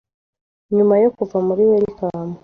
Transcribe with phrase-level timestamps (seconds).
[0.75, 2.33] Nyuma yo kuva muri Wellcome,